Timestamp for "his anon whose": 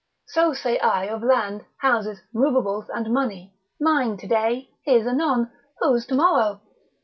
4.81-6.07